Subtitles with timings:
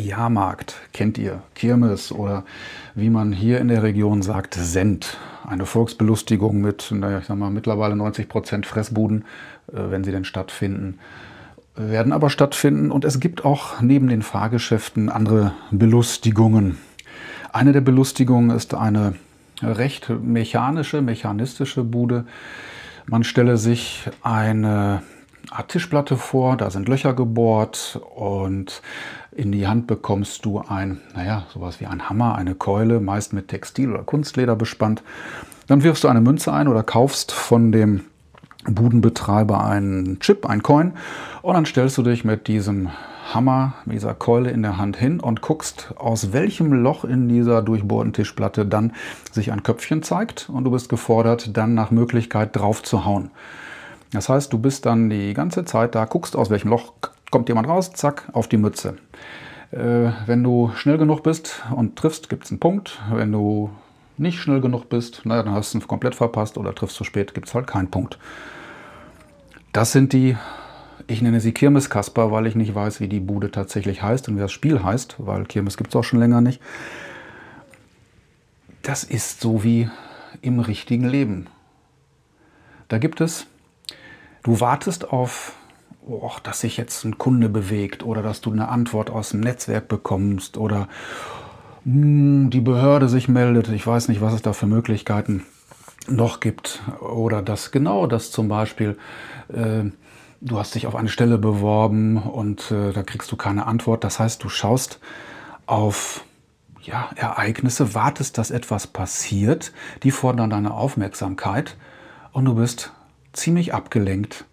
[0.00, 2.44] Jahrmarkt kennt ihr, Kirmes oder
[2.94, 5.18] wie man hier in der Region sagt, Send.
[5.46, 9.24] Eine Volksbelustigung mit, naja, ich sag mal, mittlerweile 90 Prozent Fressbuden,
[9.72, 10.98] äh, wenn sie denn stattfinden,
[11.74, 12.90] werden aber stattfinden.
[12.90, 16.78] Und es gibt auch neben den Fahrgeschäften andere Belustigungen.
[17.52, 19.14] Eine der Belustigungen ist eine
[19.62, 22.26] recht mechanische, mechanistische Bude.
[23.06, 25.02] Man stelle sich eine
[25.50, 28.82] Art Tischplatte vor, da sind Löcher gebohrt und
[29.32, 33.48] in die Hand bekommst du ein, naja, sowas wie ein Hammer, eine Keule, meist mit
[33.48, 35.02] Textil oder Kunstleder bespannt.
[35.66, 38.02] Dann wirfst du eine Münze ein oder kaufst von dem
[38.64, 40.92] Budenbetreiber einen Chip, ein Coin
[41.42, 42.90] und dann stellst du dich mit diesem
[43.32, 47.62] Hammer, mit dieser Keule in der Hand hin und guckst, aus welchem Loch in dieser
[47.62, 48.92] durchbohrten Tischplatte dann
[49.30, 53.30] sich ein Köpfchen zeigt und du bist gefordert, dann nach Möglichkeit drauf zu hauen.
[54.12, 56.94] Das heißt, du bist dann die ganze Zeit da, guckst, aus welchem Loch
[57.30, 58.96] kommt jemand raus, zack, auf die Mütze.
[59.70, 63.00] Äh, wenn du schnell genug bist und triffst, gibt es einen Punkt.
[63.12, 63.70] Wenn du
[64.18, 67.34] nicht schnell genug bist, naja, dann hast du es komplett verpasst oder triffst zu spät,
[67.34, 68.18] gibt es halt keinen Punkt.
[69.72, 70.36] Das sind die,
[71.06, 74.40] ich nenne sie Kirmes-Kasper, weil ich nicht weiß, wie die Bude tatsächlich heißt und wie
[74.40, 76.60] das Spiel heißt, weil Kirmes gibt es auch schon länger nicht.
[78.82, 79.88] Das ist so wie
[80.42, 81.46] im richtigen Leben.
[82.88, 83.46] Da gibt es
[84.42, 85.52] Du wartest auf,
[86.06, 89.88] oh, dass sich jetzt ein Kunde bewegt oder dass du eine Antwort aus dem Netzwerk
[89.88, 90.88] bekommst oder
[91.84, 93.68] hm, die Behörde sich meldet.
[93.68, 95.44] Ich weiß nicht, was es da für Möglichkeiten
[96.08, 96.82] noch gibt.
[97.00, 98.96] Oder dass genau das zum Beispiel,
[99.48, 99.84] äh,
[100.40, 104.04] du hast dich auf eine Stelle beworben und äh, da kriegst du keine Antwort.
[104.04, 105.00] Das heißt, du schaust
[105.66, 106.24] auf
[106.82, 111.76] ja, Ereignisse, wartest, dass etwas passiert, die fordern deine Aufmerksamkeit
[112.32, 112.92] und du bist
[113.32, 114.44] ziemlich abgelenkt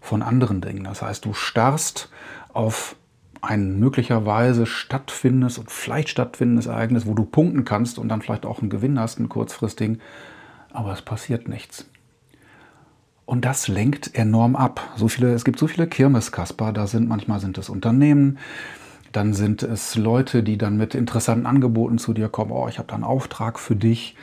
[0.00, 0.84] von anderen Dingen.
[0.84, 2.10] Das heißt, du starrst
[2.52, 2.96] auf
[3.40, 8.60] ein möglicherweise stattfindendes und vielleicht stattfindendes Ereignis, wo du punkten kannst und dann vielleicht auch
[8.60, 10.00] einen Gewinn hast, einen kurzfristigen,
[10.72, 11.86] aber es passiert nichts.
[13.24, 14.92] Und das lenkt enorm ab.
[14.96, 18.38] So viele, es gibt so viele Kirmeskasper, da sind manchmal sind es Unternehmen,
[19.12, 22.50] dann sind es Leute, die dann mit interessanten Angeboten zu dir kommen.
[22.50, 24.16] Oh, ich habe da einen Auftrag für dich.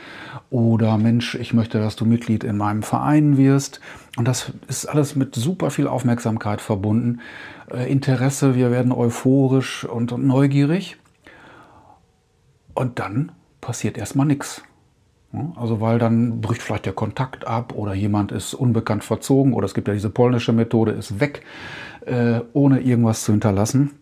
[0.49, 3.79] Oder Mensch, ich möchte, dass du Mitglied in meinem Verein wirst.
[4.17, 7.19] Und das ist alles mit super viel Aufmerksamkeit verbunden.
[7.71, 10.97] Äh, Interesse, wir werden euphorisch und, neugierig.
[12.73, 14.63] Und dann passiert erstmal nichts.
[15.55, 19.75] Also weil dann bricht vielleicht der Kontakt ab oder jemand ist unbekannt verzogen oder es
[19.75, 21.43] gibt ja diese polnische Methode, ist weg,
[22.07, 23.98] äh, ohne irgendwas zu hinterlassen.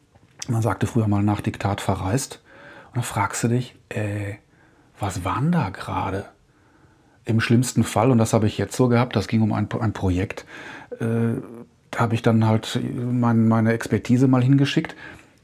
[0.47, 2.41] Man sagte früher mal nach Diktat verreist.
[2.87, 4.35] Und dann fragst du dich, äh,
[4.99, 6.25] was war denn da gerade?
[7.25, 9.91] Im schlimmsten Fall, und das habe ich jetzt so gehabt, das ging um ein, ein
[9.91, 10.45] Projekt,
[10.99, 11.39] äh,
[11.91, 14.95] da habe ich dann halt mein, meine Expertise mal hingeschickt.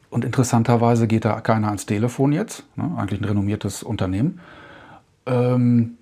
[0.09, 2.91] Und interessanterweise geht da keiner ans Telefon jetzt, ne?
[2.97, 4.39] eigentlich ein renommiertes Unternehmen.
[5.25, 5.97] Ähm,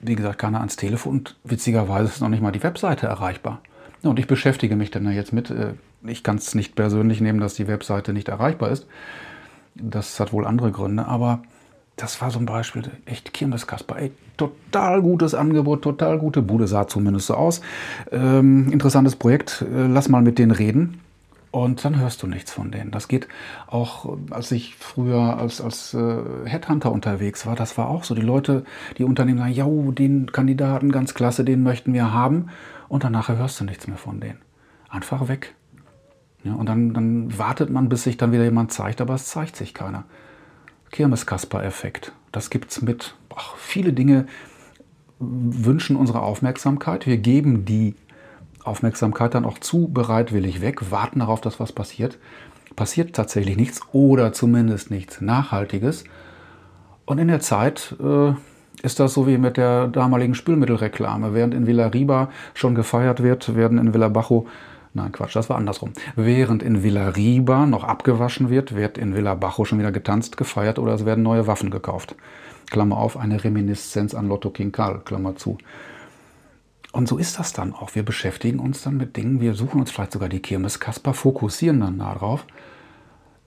[0.00, 3.62] wie gesagt, keiner ans Telefon und witzigerweise ist noch nicht mal die Webseite erreichbar.
[4.08, 5.74] Und ich beschäftige mich dann jetzt mit, äh,
[6.06, 8.86] ich kann es nicht persönlich nehmen, dass die Webseite nicht erreichbar ist.
[9.74, 11.42] Das hat wohl andere Gründe, aber
[11.96, 16.86] das war so ein Beispiel, echt Kirmeskasper, ey, total gutes Angebot, total gute Bude, sah
[16.86, 17.62] zumindest so aus.
[18.12, 21.00] Ähm, interessantes Projekt, äh, lass mal mit denen reden.
[21.56, 22.90] Und dann hörst du nichts von denen.
[22.90, 23.28] Das geht
[23.66, 28.14] auch, als ich früher als, als äh, Headhunter unterwegs war, das war auch so.
[28.14, 28.64] Die Leute,
[28.98, 32.48] die Unternehmen sagen, ja, den Kandidaten, ganz klasse, den möchten wir haben.
[32.88, 34.38] Und danach hörst du nichts mehr von denen.
[34.90, 35.54] Einfach weg.
[36.44, 39.56] Ja, und dann, dann wartet man, bis sich dann wieder jemand zeigt, aber es zeigt
[39.56, 40.04] sich keiner.
[40.90, 42.12] Kirmes-Kasper-Effekt.
[42.32, 44.26] Das gibt es mit ach, viele Dinge
[45.18, 47.06] wünschen unsere Aufmerksamkeit.
[47.06, 47.94] Wir geben die
[48.66, 52.18] Aufmerksamkeit dann auch zu bereitwillig weg, warten darauf, dass was passiert.
[52.74, 56.04] Passiert tatsächlich nichts oder zumindest nichts Nachhaltiges.
[57.04, 58.32] Und in der Zeit äh,
[58.82, 61.32] ist das so wie mit der damaligen Spülmittelreklame.
[61.32, 64.46] Während in Villa Riba schon gefeiert wird, werden in Villa Bajo
[64.96, 65.92] Nein, Quatsch, das war andersrum.
[66.14, 70.78] Während in Villa Riba noch abgewaschen wird, wird in Villa Bajo schon wieder getanzt, gefeiert
[70.78, 72.14] oder es werden neue Waffen gekauft.
[72.70, 75.58] Klammer auf, eine Reminiszenz an Lotto King Karl, Klammer zu.
[76.96, 77.94] Und so ist das dann auch.
[77.94, 81.98] Wir beschäftigen uns dann mit Dingen, wir suchen uns vielleicht sogar die Kirmeskasper, fokussieren dann
[81.98, 82.46] darauf,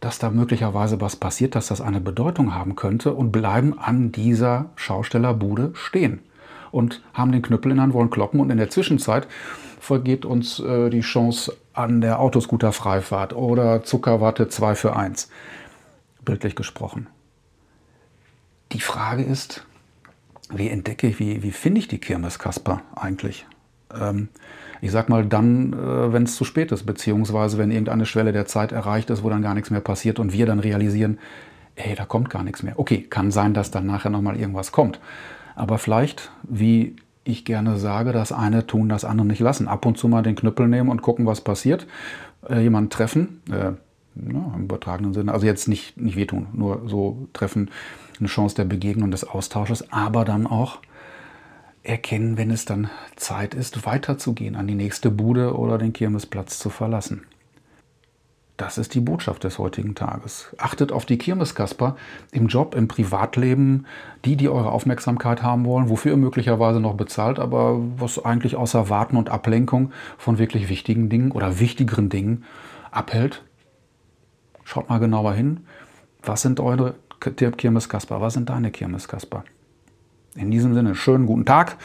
[0.02, 4.70] dass da möglicherweise was passiert, dass das eine Bedeutung haben könnte und bleiben an dieser
[4.76, 6.20] Schaustellerbude stehen
[6.70, 9.28] und haben den Knüppel in der Hand, wollen kloppen und in der Zwischenzeit
[9.80, 15.28] vergeht uns äh, die Chance an der Autoscooter-Freifahrt oder Zuckerwatte 2 für 1.
[16.24, 17.08] Bildlich gesprochen.
[18.74, 19.66] Die Frage ist,
[20.54, 23.46] wie entdecke ich, wie, wie finde ich die Kirmeskasper eigentlich?
[23.98, 24.30] Ähm,
[24.82, 28.46] ich sag mal dann, äh, wenn es zu spät ist, beziehungsweise wenn irgendeine Schwelle der
[28.46, 31.20] Zeit erreicht ist, wo dann gar nichts mehr passiert und wir dann realisieren,
[31.76, 32.80] ey, da kommt gar nichts mehr.
[32.80, 35.00] Okay, kann sein, dass dann nachher nochmal irgendwas kommt.
[35.56, 39.68] Aber vielleicht, wie ich gerne sage, das eine tun, das andere nicht lassen.
[39.68, 41.86] Ab und zu mal den Knüppel nehmen und gucken, was passiert.
[42.50, 43.74] Äh, jemanden treffen, äh,
[44.16, 47.70] ja, im übertragenen Sinne, also jetzt nicht, nicht wehtun, nur so treffen,
[48.20, 50.80] eine Chance der Begegnung, des Austausches, aber dann auch
[51.84, 56.70] erkennen, wenn es dann Zeit ist, weiterzugehen, an die nächste Bude oder den Kirmesplatz zu
[56.70, 57.24] verlassen.
[58.60, 60.54] Das ist die Botschaft des heutigen Tages.
[60.58, 61.96] Achtet auf die Kirmeskasper
[62.34, 63.86] im Job, im Privatleben,
[64.26, 68.90] die, die eure Aufmerksamkeit haben wollen, wofür ihr möglicherweise noch bezahlt, aber was eigentlich außer
[68.90, 72.44] Warten und Ablenkung von wirklich wichtigen Dingen oder wichtigeren Dingen
[72.92, 73.44] abhält.
[74.72, 75.62] Schaut mal genauer hin.
[76.22, 78.22] Was sind eure Kirmeskasper?
[78.22, 79.44] Was sind deine Kirmeskasper?
[80.36, 81.78] In diesem Sinne, schönen guten Tag.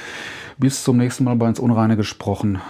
[0.59, 2.61] Bis zum nächsten Mal bei uns Unreine gesprochen.